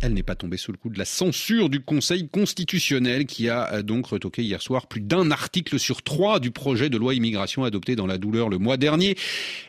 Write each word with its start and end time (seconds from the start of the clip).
Elle 0.00 0.14
n'est 0.14 0.22
pas 0.22 0.36
tombée 0.36 0.58
sous 0.58 0.70
le 0.70 0.78
coup 0.78 0.90
de 0.90 0.98
la 0.98 1.04
censure 1.04 1.68
du 1.68 1.80
Conseil 1.80 2.28
constitutionnel 2.28 3.26
qui 3.26 3.48
a 3.48 3.74
euh, 3.74 3.82
donc 3.82 4.06
retoqué 4.06 4.44
hier 4.44 4.62
soir 4.62 4.86
plus 4.86 5.00
d'un 5.00 5.32
article 5.32 5.76
sur 5.80 6.02
trois 6.02 6.38
du 6.38 6.52
projet 6.52 6.88
de 6.88 6.96
loi 6.96 7.14
immigration 7.14 7.64
adopté 7.64 7.96
dans 7.96 8.06
la 8.06 8.16
douleur 8.16 8.48
le 8.48 8.58
mois 8.58 8.76
dernier. 8.76 9.16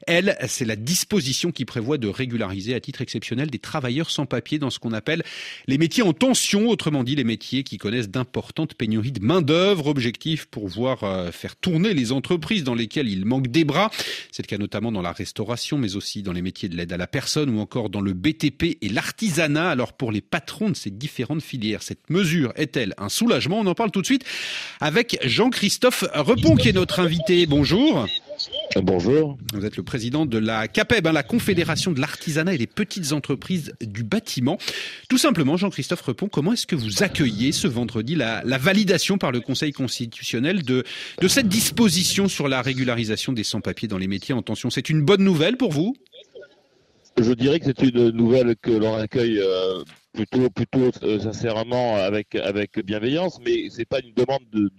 Elle, 0.06 0.38
c'est 0.48 0.66
la 0.66 0.76
disposition 0.76 1.52
qui 1.52 1.66
prévoit 1.66 1.98
de 1.98 2.08
régulariser 2.08 2.76
à 2.76 2.80
titre 2.80 3.02
exceptionnel 3.02 3.50
des 3.50 3.58
travailleurs 3.58 4.12
sans 4.12 4.28
papier 4.28 4.60
dans 4.60 4.70
ce 4.70 4.78
qu'on 4.78 4.94
appelle 4.94 5.24
les 5.66 5.80
métiers 5.80 6.04
en 6.04 6.14
tension, 6.14 6.70
autrement 6.70 7.04
dit 7.04 7.16
les 7.16 7.24
métiers 7.24 7.64
qui 7.64 7.80
connaissent 7.80 8.10
d'importantes 8.10 8.76
pénuries 8.76 9.12
de 9.12 9.26
main-d'œuvre. 9.26 9.88
Objectif 9.88 10.46
pour 10.46 10.68
voir 10.68 11.04
euh, 11.04 11.32
faire 11.32 11.56
tourner 11.56 11.96
les 11.96 12.12
entreprises 12.12 12.64
dans 12.64 12.76
lesquelles 12.76 13.10
il 13.10 13.26
manque 13.26 13.48
des 13.48 13.64
bras. 13.64 13.90
C'est 14.32 14.44
le 14.44 14.48
cas 14.48 14.60
notamment 14.60 14.92
dans 14.92 15.02
la 15.02 15.12
restauration, 15.12 15.80
mais 15.80 15.96
aussi 15.96 16.22
dans 16.22 16.34
les 16.34 16.44
métiers 16.44 16.70
de 16.70 16.78
l'aide 16.78 16.94
à 16.94 16.98
la 16.98 17.08
personne 17.08 17.50
ou 17.50 17.60
encore 17.60 17.90
dans 17.90 18.02
le 18.02 18.14
BTP 18.14 18.78
et 18.80 18.90
l'artisanat. 18.90 19.72
Alors 19.72 19.94
pour 19.94 20.12
les 20.12 20.20
patrons 20.30 20.70
de 20.70 20.76
ces 20.76 20.90
différentes 20.90 21.42
filières. 21.42 21.84
Cette 21.84 22.10
mesure 22.10 22.54
est-elle 22.56 22.94
un 22.98 23.10
soulagement? 23.10 23.60
On 23.60 23.66
en 23.66 23.76
parle 23.76 23.92
tout 23.92 24.02
de 24.02 24.06
suite 24.06 24.26
avec 24.80 25.18
Jean-Christophe 25.24 26.06
Repon 26.14 26.56
qui 26.56 26.70
est 26.70 26.74
notre 26.74 27.00
invité. 27.00 27.46
Bonjour. 27.46 28.08
Bonjour. 28.82 29.38
Vous 29.54 29.66
êtes 29.66 29.76
le 29.76 29.84
président 29.84 30.26
de 30.26 30.38
la 30.38 30.68
CAPEB, 30.68 31.08
hein, 31.08 31.12
la 31.12 31.24
Confédération 31.24 31.92
de 31.92 32.00
l'artisanat 32.00 32.54
et 32.54 32.58
des 32.58 32.68
petites 32.68 33.12
entreprises 33.12 33.74
du 33.82 34.04
bâtiment. 34.04 34.58
Tout 35.10 35.18
simplement, 35.18 35.58
Jean-Christophe 35.58 36.02
Repon, 36.02 36.28
comment 36.28 36.54
est-ce 36.54 36.68
que 36.68 36.76
vous 36.76 37.04
accueillez 37.04 37.52
ce 37.52 37.68
vendredi 37.68 38.16
la, 38.16 38.42
validation 38.58 39.18
par 39.18 39.32
le 39.32 39.42
Conseil 39.42 39.72
constitutionnel 39.72 40.64
de, 40.64 40.84
de 41.20 41.28
cette 41.28 41.48
disposition 41.48 42.28
sur 42.28 42.48
la 42.48 42.62
régularisation 42.62 43.34
des 43.34 43.44
sans-papiers 43.44 43.88
dans 43.88 43.98
les 43.98 44.08
métiers 44.08 44.34
en 44.34 44.42
tension? 44.42 44.70
C'est 44.70 44.90
une 44.90 45.02
bonne 45.02 45.24
nouvelle 45.24 45.58
pour 45.58 45.72
vous? 45.72 45.96
Je 47.22 47.34
dirais 47.34 47.60
que 47.60 47.66
c'est 47.66 47.82
une 47.82 48.10
nouvelle 48.10 48.56
que 48.56 48.72
l'on 48.72 48.96
accueille 48.96 49.40
euh, 49.40 49.84
plutôt 50.14 50.50
plutôt 50.50 50.92
euh, 51.04 51.20
sincèrement 51.20 51.96
avec 51.96 52.80
bienveillance, 52.84 53.40
mais 53.46 53.70
c'est 53.70 53.86
pas 53.86 54.00
une 54.00 54.14
demande 54.14 54.42
de, 54.52 54.70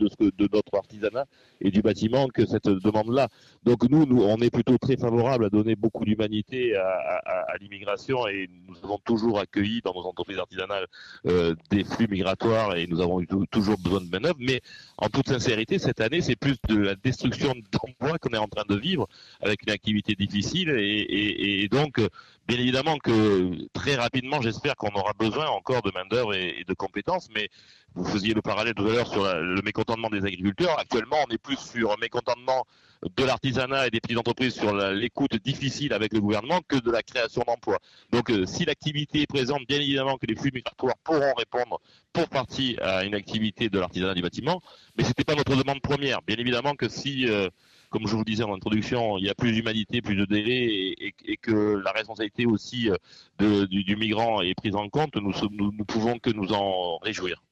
notre 0.53 0.75
artisanat 0.75 1.27
et 1.61 1.71
du 1.71 1.83
bâtiment 1.83 2.29
que 2.29 2.47
cette 2.47 2.69
demande-là. 2.69 3.29
Donc 3.65 3.89
nous, 3.89 4.07
nous, 4.07 4.23
on 4.23 4.37
est 4.39 4.51
plutôt 4.51 4.79
très 4.79 4.97
favorable 4.97 5.45
à 5.45 5.51
donner 5.51 5.77
beaucoup 5.77 6.05
d'humanité 6.05 6.77
à, 6.77 7.57
l'immigration 7.61 8.27
et 8.27 8.49
nous 8.69 8.77
avons 8.83 8.99
toujours 8.99 9.39
accueilli 9.39 9.81
dans 9.85 9.93
nos 9.93 10.03
entreprises 10.03 10.39
artisanales 10.39 10.87
euh, 11.27 11.55
des 11.71 11.85
flux 11.85 12.09
migratoires 12.09 12.77
et 12.77 12.87
nous 12.87 13.01
avons 13.01 13.21
eu 13.21 13.29
toujours 13.51 13.77
besoin 13.79 14.01
de 14.01 14.09
main 14.09 14.33
Mais 14.39 14.61
en 14.97 15.09
toute 15.09 15.29
sincérité, 15.29 15.79
cette 15.79 16.01
année, 16.01 16.21
c'est 16.21 16.37
plus 16.37 16.57
de 16.69 16.77
la 16.77 16.95
destruction 16.95 17.55
qu'on 18.01 18.31
est 18.31 18.39
en 18.39 18.49
train 18.49 18.65
de 18.69 18.77
vivre 18.77 19.07
avec 19.41 19.63
une 19.63 19.73
activité 19.73 20.15
difficile 20.15 20.71
et, 20.71 21.69
donc 21.71 22.01
Bien 22.51 22.59
évidemment 22.59 22.99
que 22.99 23.69
très 23.75 23.95
rapidement, 23.95 24.43
j'espère 24.43 24.75
qu'on 24.75 24.93
aura 24.99 25.13
besoin 25.13 25.47
encore 25.47 25.83
de 25.83 25.93
main-d'œuvre 25.95 26.35
et, 26.35 26.65
de 26.67 26.75
compétences, 26.75 27.29
mais 27.33 27.49
vous 27.95 28.05
faisiez 28.05 28.35
le 28.35 28.43
parallèle 28.43 28.75
tout 28.75 28.85
à 28.89 28.93
l'heure 28.93 29.07
sur 29.07 29.23
le 29.23 29.63
mécontentement 29.63 30.11
des 30.11 30.25
agriculteurs. 30.25 30.77
Actuellement, 30.81 31.19
on 31.29 31.33
est 31.33 31.39
plus 31.39 31.59
sur 31.59 31.93
un 31.93 31.97
mécontentement 32.01 32.67
de 33.17 33.25
l'artisanat 33.25 33.87
et 33.87 33.91
des 33.91 34.01
petites 34.01 34.19
entreprises 34.19 34.55
sur 34.55 34.75
l'écoute 34.75 35.37
difficile 35.45 35.93
avec 35.93 36.13
le 36.13 36.21
gouvernement 36.21 36.61
que 36.67 36.75
de 36.75 36.91
la 36.91 37.05
création 37.05 37.45
d'emplois. 37.47 37.79
Donc, 38.11 38.31
euh, 38.33 38.45
si 38.47 38.65
l'activité 38.65 39.23
est 39.23 39.27
présente, 39.29 39.61
bien 39.69 39.79
évidemment 39.79 40.19
que 40.19 40.27
les 40.27 40.35
flux 40.35 40.51
migratoires 40.53 40.97
pourront 41.05 41.35
répondre 41.35 41.81
pour 42.13 42.29
partie 42.29 42.77
à 42.83 43.05
une 43.05 43.15
activité 43.15 43.69
de 43.69 43.79
l'artisanat 43.79 44.15
du 44.15 44.23
bâtiment, 44.23 44.61
mais 44.97 45.05
ce 45.05 45.11
n'était 45.11 45.23
pas 45.23 45.37
notre 45.37 45.55
demande 45.55 45.81
première. 45.81 46.21
Bien 46.23 46.37
évidemment 46.37 46.75
que 46.75 46.89
si 46.89 47.29
euh, 47.29 47.49
comme 47.91 48.07
je 48.07 48.15
vous 48.15 48.25
disais 48.25 48.45
en 48.45 48.55
introduction, 48.55 49.19
il 49.19 49.27
y 49.27 49.31
a 49.31 49.35
plus 49.35 49.53
d'humanité, 49.53 50.01
plus 50.01 50.15
de 50.15 50.25
délai, 50.25 50.95
et, 50.99 51.37
que 51.37 51.81
la 51.85 51.93
responsabilité 51.93 52.47
aussi 52.47 52.91
euh, 53.41 53.67
du, 53.67 53.97
migrant 53.97 54.43
est 54.43 54.55
prise 54.55 54.77
en 54.77 54.89
compte, 54.89 55.17
nous, 55.17 55.33
nous, 55.51 55.85
pouvons 55.85 56.19
que 56.19 56.31
nous 56.31 56.53
en 56.53 56.99
réjouir. 56.99 57.43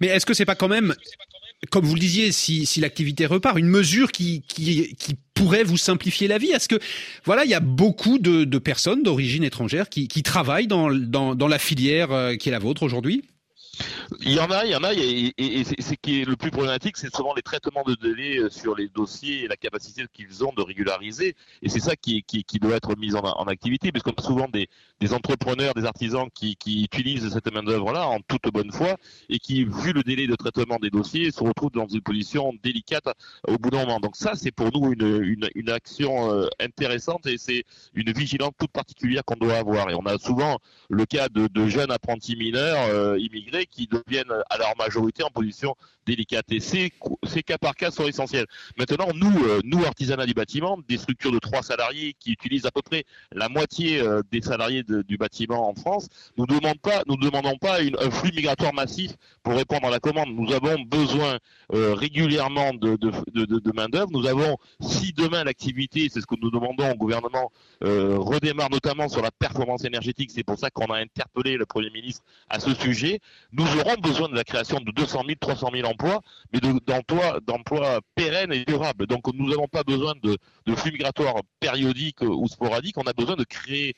Mais 0.00 0.08
est-ce 0.08 0.26
que 0.26 0.34
c'est 0.34 0.44
pas 0.44 0.54
quand 0.54 0.68
même, 0.68 0.94
comme 1.70 1.84
vous 1.84 1.94
le 1.94 2.00
disiez, 2.00 2.30
si, 2.32 2.80
l'activité 2.80 3.26
repart, 3.26 3.58
une 3.58 3.68
mesure 3.68 4.12
qui, 4.12 4.44
pourrait 5.34 5.64
vous 5.64 5.76
simplifier 5.76 6.28
la 6.28 6.38
vie? 6.38 6.50
Est-ce 6.50 6.68
que 6.68 6.78
voilà, 7.24 7.44
il 7.44 7.50
y 7.50 7.54
a 7.54 7.60
beaucoup 7.60 8.18
de, 8.18 8.58
personnes 8.58 9.02
d'origine 9.02 9.44
étrangère 9.44 9.88
qui, 9.88 10.22
travaillent 10.22 10.68
dans, 10.68 10.90
dans 10.92 11.48
la 11.48 11.58
filière 11.58 12.12
euh, 12.12 12.36
qui 12.36 12.48
est 12.48 12.52
la 12.52 12.58
vôtre 12.58 12.82
aujourd'hui? 12.82 13.24
Il 14.20 14.32
y 14.32 14.40
en 14.40 14.50
a, 14.50 14.64
il 14.64 14.70
y 14.72 14.76
en 14.76 14.84
a, 14.84 14.92
et, 14.94 15.32
ce 15.64 15.94
qui 15.94 16.22
est 16.22 16.24
le 16.24 16.36
plus 16.36 16.50
problématique, 16.50 16.96
c'est 16.96 17.14
souvent 17.14 17.34
les 17.34 17.42
traitements 17.42 17.82
de 17.84 17.94
délai 17.94 18.38
euh, 18.38 18.50
sur 18.50 18.74
les 18.74 18.88
dossiers 18.88 19.44
et 19.44 19.48
la 19.48 19.56
capacité 19.56 20.04
qu'ils 20.12 20.44
ont 20.44 20.52
de 20.56 20.62
régulariser. 20.62 21.34
Et 21.62 21.68
c'est 21.68 21.80
ça 21.80 21.96
qui, 21.96 22.22
qui, 22.22 22.44
qui, 22.44 22.58
doit 22.58 22.76
être 22.76 22.96
mis 22.96 23.14
en, 23.14 23.20
en 23.20 23.46
activité, 23.46 23.92
parce 23.92 24.02
qu'on 24.02 24.12
a 24.12 24.22
souvent 24.22 24.48
des, 24.48 24.68
des, 25.00 25.12
entrepreneurs, 25.12 25.74
des 25.74 25.84
artisans 25.84 26.28
qui, 26.34 26.56
qui 26.56 26.84
utilisent 26.84 27.28
cette 27.32 27.52
main-d'œuvre-là 27.52 28.06
en 28.08 28.20
toute 28.20 28.52
bonne 28.52 28.72
foi 28.72 28.96
et 29.28 29.38
qui, 29.38 29.64
vu 29.64 29.92
le 29.92 30.02
délai 30.02 30.26
de 30.26 30.36
traitement 30.36 30.76
des 30.80 30.90
dossiers, 30.90 31.30
se 31.30 31.42
retrouvent 31.42 31.70
dans 31.72 31.86
une 31.86 32.02
position 32.02 32.52
délicate 32.62 33.04
au 33.46 33.58
bout 33.58 33.70
d'un 33.70 33.80
moment. 33.80 34.00
Donc 34.00 34.16
ça, 34.16 34.32
c'est 34.34 34.50
pour 34.50 34.70
nous 34.72 34.92
une, 34.92 35.22
une, 35.22 35.48
une 35.54 35.70
action 35.70 36.32
euh, 36.32 36.46
intéressante 36.60 37.26
et 37.26 37.38
c'est 37.38 37.64
une 37.94 38.12
vigilance 38.12 38.52
toute 38.58 38.72
particulière 38.72 39.24
qu'on 39.24 39.36
doit 39.36 39.56
avoir. 39.56 39.90
Et 39.90 39.94
on 39.94 40.06
a 40.06 40.18
souvent 40.18 40.58
le 40.88 41.04
cas 41.06 41.28
de, 41.28 41.46
de 41.46 41.68
jeunes 41.68 41.90
apprentis 41.90 42.36
mineurs 42.36 42.88
euh, 42.90 43.18
immigrés 43.18 43.66
qui 43.70 43.86
deviennent 43.86 44.32
à 44.50 44.58
leur 44.58 44.76
majorité 44.76 45.22
en 45.22 45.30
position 45.30 45.74
délicate. 46.08 46.46
Et 46.50 46.60
ces, 46.60 46.90
cas 47.42 47.58
par 47.58 47.74
cas 47.76 47.90
sont 47.90 48.06
essentiels. 48.06 48.46
Maintenant, 48.78 49.08
nous, 49.14 49.44
euh, 49.44 49.60
nous 49.64 49.84
artisanat 49.84 50.26
du 50.26 50.34
bâtiment, 50.34 50.78
des 50.88 50.96
structures 50.96 51.32
de 51.32 51.38
trois 51.38 51.62
salariés 51.62 52.14
qui 52.18 52.32
utilisent 52.32 52.66
à 52.66 52.70
peu 52.70 52.82
près 52.82 53.04
la 53.32 53.48
moitié 53.48 54.00
euh, 54.00 54.22
des 54.32 54.40
salariés 54.40 54.82
du 54.82 55.16
bâtiment 55.16 55.68
en 55.68 55.74
France, 55.74 56.08
nous 56.36 56.46
ne 56.46 56.58
demandons 56.58 56.78
pas, 56.82 57.02
nous 57.06 57.16
demandons 57.16 57.56
pas 57.58 57.78
un 57.80 58.10
flux 58.10 58.32
migratoire 58.34 58.72
massif 58.72 59.12
pour 59.42 59.54
répondre 59.54 59.86
à 59.86 59.90
la 59.90 60.00
commande. 60.00 60.30
Nous 60.30 60.52
avons 60.52 60.80
besoin 60.80 61.38
euh, 61.74 61.94
régulièrement 61.94 62.72
de, 62.74 63.72
main 63.74 63.88
d'œuvre. 63.88 64.10
Nous 64.10 64.26
avons, 64.26 64.56
si 64.80 65.12
demain 65.12 65.44
l'activité, 65.44 66.08
c'est 66.10 66.20
ce 66.20 66.26
que 66.26 66.36
nous 66.40 66.50
demandons 66.50 66.90
au 66.90 66.94
gouvernement, 66.94 67.52
redémarre 67.80 68.70
notamment 68.70 69.08
sur 69.08 69.22
la 69.22 69.30
performance 69.30 69.84
énergétique, 69.84 70.30
c'est 70.34 70.42
pour 70.42 70.58
ça 70.58 70.70
qu'on 70.70 70.86
a 70.86 70.98
interpellé 70.98 71.56
le 71.56 71.66
Premier 71.66 71.90
ministre 71.90 72.22
à 72.48 72.58
ce 72.60 72.74
sujet 72.74 73.20
aurons 73.64 73.96
besoin 74.00 74.28
de 74.28 74.34
la 74.34 74.44
création 74.44 74.78
de 74.80 74.90
200 74.92 75.22
000, 75.26 75.36
300 75.40 75.70
000 75.72 75.88
emplois, 75.88 76.20
mais 76.52 76.60
d'emplois, 76.60 78.00
pérennes 78.14 78.52
et 78.52 78.64
durables. 78.64 79.06
Donc 79.06 79.32
nous 79.32 79.48
n'avons 79.48 79.68
pas 79.68 79.82
besoin 79.82 80.14
de 80.22 80.74
flux 80.74 80.92
migratoires 80.92 81.36
périodiques 81.60 82.22
ou 82.22 82.46
sporadiques, 82.48 82.98
on 82.98 83.06
a 83.06 83.12
besoin 83.12 83.36
de 83.36 83.44
créer 83.44 83.96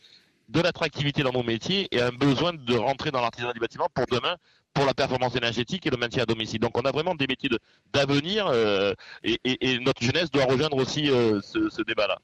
de 0.51 0.61
l'attractivité 0.61 1.23
dans 1.23 1.33
nos 1.33 1.43
métiers 1.43 1.89
et 1.93 2.01
un 2.01 2.11
besoin 2.11 2.53
de 2.53 2.75
rentrer 2.77 3.11
dans 3.11 3.21
l'artisanat 3.21 3.53
du 3.53 3.61
bâtiment 3.61 3.89
pour 3.95 4.07
demain 4.07 4.37
pour 4.75 4.87
la 4.87 4.95
performance 4.95 5.35
énergétique 5.35 5.87
et 5.87 5.91
le 5.91 5.97
maintien 5.97 6.23
à 6.23 6.27
domicile. 6.27 6.61
Donc 6.61 6.79
on 6.79 6.83
a 6.83 6.93
vraiment 6.93 7.15
des 7.15 7.27
métiers 7.27 7.51
d'avenir 7.93 8.47
euh, 8.47 8.95
et, 9.25 9.79
notre 9.81 10.03
jeunesse 10.03 10.31
doit 10.31 10.45
rejoindre 10.45 10.77
aussi 10.77 11.11
euh, 11.11 11.41
ce, 11.43 11.83
débat-là. 11.83 12.19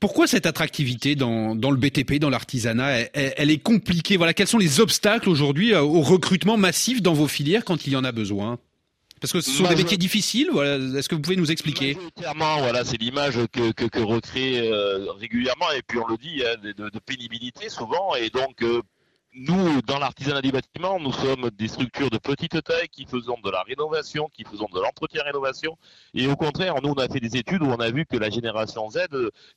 Pourquoi 0.00 0.26
cette 0.26 0.46
attractivité 0.46 1.14
dans, 1.14 1.54
le 1.54 1.76
BTP, 1.76 2.18
dans 2.18 2.30
l'artisanat, 2.30 3.08
elle, 3.14 3.50
est 3.50 3.62
compliquée 3.62 4.16
Voilà, 4.16 4.34
quels 4.34 4.48
sont 4.48 4.58
les 4.58 4.80
obstacles 4.80 5.28
aujourd'hui 5.28 5.72
euh, 5.72 5.82
au 5.82 6.00
recrutement 6.00 6.56
massif 6.56 7.00
dans 7.00 7.14
vos 7.14 7.28
filières 7.28 7.64
quand 7.64 7.86
il 7.86 7.92
y 7.92 7.96
en 7.96 8.04
a 8.04 8.12
besoin? 8.12 8.58
Parce 9.24 9.32
que 9.32 9.40
ce 9.40 9.50
sont 9.50 9.66
des 9.66 9.76
métiers 9.76 9.96
difficiles, 9.96 10.48
voilà. 10.52 10.76
Est-ce 10.98 11.08
que 11.08 11.14
vous 11.14 11.22
pouvez 11.22 11.36
nous 11.36 11.50
expliquer 11.50 11.96
Clairement, 12.14 12.58
voilà, 12.58 12.84
c'est 12.84 13.00
l'image 13.00 13.38
que, 13.52 13.72
que, 13.72 14.00
recrée 14.00 14.70
régulièrement, 15.18 15.70
et 15.74 15.80
puis 15.80 15.98
on 15.98 16.06
le 16.06 16.18
dit, 16.18 16.42
hein, 16.44 16.56
de, 16.62 16.72
de, 16.72 16.98
pénibilité 16.98 17.70
souvent, 17.70 18.14
et 18.14 18.28
donc 18.28 18.62
nous, 19.34 19.82
dans 19.82 19.98
l'artisanat 19.98 20.42
du 20.42 20.52
bâtiment, 20.52 21.00
nous 21.00 21.12
sommes 21.12 21.50
des 21.50 21.66
structures 21.66 22.08
de 22.08 22.18
petite 22.18 22.62
taille 22.62 22.88
qui 22.88 23.04
faisons 23.04 23.36
de 23.42 23.50
la 23.50 23.62
rénovation, 23.62 24.28
qui 24.32 24.44
faisons 24.44 24.68
de 24.72 24.80
l'entretien-rénovation. 24.80 25.76
Et 26.14 26.28
au 26.28 26.36
contraire, 26.36 26.76
nous, 26.82 26.90
on 26.90 27.00
a 27.00 27.08
fait 27.08 27.18
des 27.18 27.36
études 27.36 27.62
où 27.62 27.66
on 27.66 27.80
a 27.80 27.90
vu 27.90 28.06
que 28.06 28.16
la 28.16 28.30
génération 28.30 28.88
Z, 28.90 28.98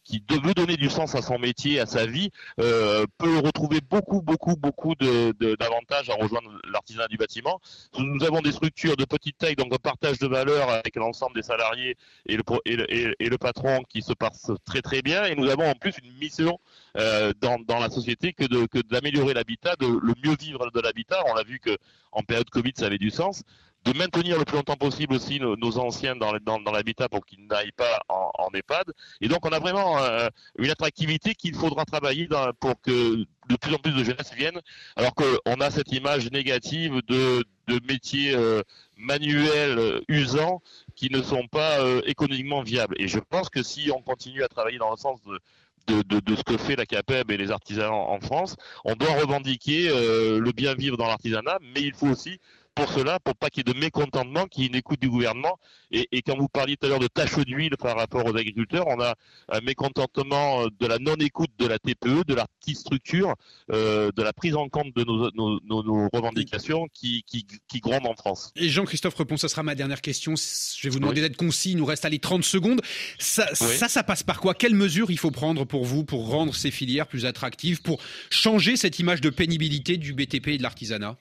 qui 0.04 0.24
veut 0.30 0.54
donner 0.56 0.78
du 0.78 0.90
sens 0.90 1.14
à 1.14 1.22
son 1.22 1.38
métier, 1.38 1.80
à 1.80 1.86
sa 1.86 2.08
vie, 2.08 2.32
euh, 2.60 3.06
peut 3.20 3.38
retrouver 3.38 3.80
beaucoup, 3.88 4.22
beaucoup, 4.22 4.56
beaucoup 4.56 4.96
d'avantages 4.96 6.08
de, 6.08 6.12
à 6.12 6.16
rejoindre 6.16 6.50
l'artisanat 6.72 7.08
du 7.08 7.18
bâtiment. 7.18 7.62
Nous 8.00 8.24
avons 8.24 8.42
des 8.42 8.54
structures 8.54 8.98
de 8.98 9.06
petite 9.06 9.38
taille, 9.38 9.56
donc 9.56 9.72
un 9.74 9.78
partage 9.78 10.18
de 10.18 10.28
valeur 10.28 10.72
avec 10.72 10.96
l'ensemble 10.96 11.36
des 11.36 11.44
salariés 11.44 11.98
et 12.26 12.36
le, 12.36 12.44
et, 12.66 13.30
le, 13.30 13.38
patron 13.38 13.84
qui 13.88 14.02
se 14.02 14.14
passe 14.14 14.50
très, 14.66 14.82
très 14.82 15.04
bien. 15.04 15.26
Et 15.26 15.36
nous 15.36 15.50
avons 15.50 15.70
en 15.70 15.76
plus 15.76 15.94
une 16.04 16.18
mission 16.18 16.60
euh, 16.98 17.32
dans, 17.42 17.60
dans 17.60 17.78
la 17.78 17.92
société 17.92 18.34
que 18.34 18.46
d'améliorer 18.82 19.36
l'habitat 19.36 19.67
de 19.76 19.88
le 19.88 20.14
mieux 20.24 20.36
vivre 20.40 20.72
de 20.72 20.80
l'habitat. 20.80 21.24
On 21.28 21.34
l'a 21.34 21.44
vu 21.44 21.60
que 21.60 21.78
en 22.12 22.24
période 22.24 22.50
Covid, 22.50 22.74
ça 22.76 22.86
avait 22.86 22.98
du 22.98 23.10
sens. 23.10 23.44
De 23.86 23.94
maintenir 23.94 24.38
le 24.38 24.44
plus 24.44 24.58
longtemps 24.58 24.76
possible 24.76 25.14
aussi 25.14 25.40
nos, 25.40 25.78
anciens 25.78 26.16
dans, 26.16 26.34
dans, 26.42 26.72
l'habitat 26.72 27.08
pour 27.08 27.26
qu'ils 27.26 27.48
n'aillent 27.48 27.72
pas 27.72 28.02
en, 28.10 28.50
EHPAD. 28.54 28.92
Et 29.22 29.30
donc, 29.30 29.46
on 29.46 29.50
a 29.50 29.60
vraiment 29.60 29.98
euh, 30.00 30.28
une 30.58 30.70
attractivité 30.70 31.36
qu'il 31.36 31.56
faudra 31.56 31.86
travailler 31.86 32.28
pour 32.60 32.82
que 32.82 33.16
de 33.48 33.56
plus 33.56 33.74
en 33.74 33.78
plus 33.78 33.94
de 33.94 34.04
jeunesse 34.04 34.34
viennent, 34.36 34.60
alors 34.98 35.14
qu'on 35.16 35.62
a 35.62 35.72
cette 35.72 35.94
image 35.94 36.30
négative 36.32 37.02
de, 37.08 37.46
métiers 37.88 38.36
euh, 38.36 38.62
manuels 38.98 39.80
euh, 39.80 40.02
usants 40.10 40.62
qui 40.96 41.10
ne 41.10 41.22
sont 41.22 41.48
pas 41.48 41.80
économiquement 42.06 42.64
viables. 42.64 42.96
Et 43.00 43.08
je 43.08 43.20
pense 43.20 43.48
que 43.50 43.64
si 43.64 43.90
on 43.96 44.02
continue 44.02 44.44
à 44.44 44.50
travailler 44.50 44.80
dans 44.80 44.92
le 44.92 44.98
sens 44.98 45.22
de 45.24 45.40
de, 45.88 46.20
de, 46.20 46.36
ce 46.36 46.44
que 46.44 46.58
fait 46.58 46.76
la 46.76 46.86
CAPEB 46.86 47.32
et 47.32 47.38
les 47.38 47.52
artisans 47.52 47.92
en 47.92 48.20
France. 48.20 48.56
On 48.86 48.96
doit 48.96 49.14
revendiquer 49.14 49.90
le 49.90 50.52
bien 50.52 50.76
vivre 50.76 50.98
dans 50.98 51.08
l'artisanat, 51.08 51.60
mais 51.74 51.82
il 51.82 51.94
faut 51.94 52.08
aussi 52.08 52.40
pour 52.78 52.92
cela, 52.92 53.20
pour 53.20 53.36
pas 53.36 53.50
qu'il 53.50 53.68
y 53.68 53.70
ait 53.70 53.74
de 53.74 53.80
mécontentement, 53.80 54.46
qu'il 54.46 54.64
y 54.64 54.66
ait 54.66 54.70
une 54.70 54.76
écoute 54.76 55.02
du 55.02 55.10
gouvernement. 55.10 55.60
Et, 55.92 56.08
et 56.12 56.22
quand 56.22 56.38
vous 56.38 56.48
parliez 56.48 56.78
tout 56.78 56.86
à 56.86 56.90
l'heure 56.90 57.00
de 57.00 57.08
tâches 57.08 57.38
d'huile 57.40 57.76
par 57.78 57.98
rapport 57.98 58.26
aux 58.26 58.36
agriculteurs, 58.36 58.86
on 58.88 59.02
a 59.02 59.16
un 59.50 59.62
mécontentement 59.62 60.66
de 60.68 60.86
la 60.88 61.00
non-écoute 61.00 61.50
de 61.58 61.66
la 61.66 61.80
TPE, 61.80 62.24
de 62.26 62.34
la 62.34 62.46
petite 62.60 62.78
structure, 62.78 63.34
euh, 63.72 64.12
de 64.16 64.24
la 64.24 64.34
prise 64.34 64.56
en 64.56 64.70
compte 64.70 64.96
de 64.96 65.04
nos, 65.04 65.32
nos, 65.32 65.60
nos, 65.84 66.10
revendications 66.14 66.88
qui, 66.94 67.24
qui, 67.26 67.46
en 67.86 68.16
France. 68.16 68.52
Et 68.56 68.70
Jean-Christophe 68.70 69.16
Repon, 69.16 69.38
ça 69.38 69.48
sera 69.48 69.64
ma 69.64 69.76
dernière 69.76 70.02
question. 70.02 70.36
Je 70.36 70.84
vais 70.84 70.90
vous 70.90 71.00
demander 71.00 71.22
d'être 71.22 71.38
concis. 71.38 71.72
Il 71.72 71.78
nous 71.78 71.86
reste 71.86 72.06
les 72.10 72.20
30 72.20 72.44
secondes. 72.44 72.82
Ça, 73.18 73.48
ça, 73.56 73.88
ça 73.88 74.04
passe 74.04 74.24
par 74.24 74.40
quoi? 74.40 74.54
Quelles 74.54 74.76
mesures 74.76 75.10
il 75.10 75.18
faut 75.18 75.32
prendre 75.32 75.66
pour 75.66 75.86
vous 75.86 76.04
pour 76.04 76.30
rendre 76.30 76.54
ces 76.54 76.72
filières 76.72 77.08
plus 77.08 77.26
attractives, 77.26 77.82
pour 77.82 78.02
changer 78.30 78.76
cette 78.76 79.00
image 79.00 79.22
de 79.22 79.30
pénibilité 79.30 79.98
du 79.98 80.14
BTP 80.14 80.50
et 80.50 80.58
de 80.58 80.64
l'artisanat? 80.64 81.18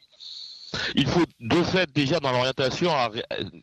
Il 0.95 1.07
faut 1.07 1.25
de 1.41 1.63
fait 1.63 1.91
déjà 1.93 2.21
dans 2.21 2.33
l'orientation 2.33 2.91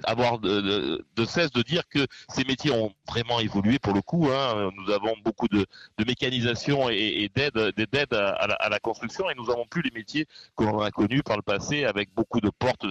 avoir 0.04 0.40
de, 0.40 1.04
cesse 1.26 1.52
de 1.52 1.62
dire 1.62 1.88
que 1.90 2.06
ces 2.30 2.44
métiers 2.44 2.72
ont 2.72 2.94
vraiment 3.08 3.40
évolué 3.40 3.80
pour 3.80 3.94
le 3.94 4.02
coup. 4.02 4.30
Hein. 4.32 4.72
Nous 4.76 4.92
avons 4.92 5.16
beaucoup 5.24 5.48
de, 5.48 5.66
mécanisation 6.06 6.90
et, 6.90 7.30
d'aide 7.34 8.14
à, 8.14 8.70
la, 8.70 8.80
construction 8.80 9.30
et 9.30 9.36
nous 9.36 9.50
avons 9.50 9.66
plus 9.66 9.82
les 9.82 9.92
métiers 9.92 10.28
que 10.58 10.64
l'on 10.64 10.80
a 10.82 10.92
connus 10.92 11.24
par 11.24 11.38
le 11.38 11.44
passé 11.44 11.86
avec 11.86 12.14
beaucoup 12.14 12.42
de 12.42 12.50
portes 12.50 12.86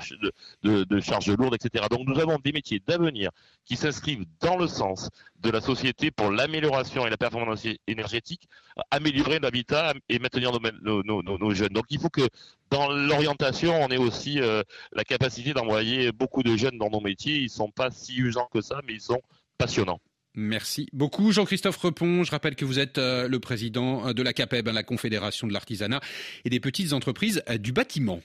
de, 0.62 1.00
charges 1.00 1.30
lourdes, 1.30 1.54
etc. 1.54 1.86
Donc 1.90 2.06
nous 2.06 2.18
avons 2.20 2.38
des 2.42 2.52
métiers 2.52 2.80
d'avenir 2.86 3.30
qui 3.64 3.76
s'inscrivent 3.76 4.24
dans 4.40 4.56
le 4.56 4.66
sens 4.66 5.10
de 5.40 5.50
la 5.50 5.60
société 5.60 6.10
pour 6.10 6.30
l'amélioration 6.30 7.06
et 7.06 7.10
la 7.10 7.16
performance 7.16 7.66
énergétique, 7.86 8.48
améliorer 8.90 9.38
l'habitat 9.40 9.94
et 10.08 10.18
maintenir 10.18 10.52
nos, 10.52 11.54
jeunes. 11.54 11.72
Donc 11.72 11.86
il 11.90 12.00
faut 12.00 12.10
que 12.10 12.28
dans 12.70 12.90
l'orientation, 12.90 13.74
on 13.82 13.88
ait 13.88 13.98
aussi 13.98 14.21
euh, 14.28 14.62
la 14.92 15.04
capacité 15.04 15.52
d'envoyer 15.52 16.12
beaucoup 16.12 16.42
de 16.42 16.56
jeunes 16.56 16.78
dans 16.78 16.90
nos 16.90 17.00
métiers. 17.00 17.36
Ils 17.36 17.44
ne 17.44 17.48
sont 17.48 17.70
pas 17.70 17.90
si 17.90 18.16
usants 18.16 18.48
que 18.52 18.60
ça, 18.60 18.80
mais 18.86 18.94
ils 18.94 19.00
sont 19.00 19.22
passionnants. 19.58 20.00
Merci 20.34 20.88
beaucoup 20.94 21.30
Jean-Christophe 21.30 21.76
Repon. 21.76 22.24
Je 22.24 22.30
rappelle 22.30 22.54
que 22.54 22.64
vous 22.64 22.78
êtes 22.78 22.96
euh, 22.96 23.28
le 23.28 23.38
président 23.38 24.14
de 24.14 24.22
la 24.22 24.32
CAPEB, 24.32 24.68
la 24.68 24.82
Confédération 24.82 25.46
de 25.46 25.52
l'artisanat 25.52 26.00
et 26.46 26.50
des 26.50 26.60
petites 26.60 26.94
entreprises 26.94 27.42
euh, 27.50 27.58
du 27.58 27.72
bâtiment. 27.72 28.22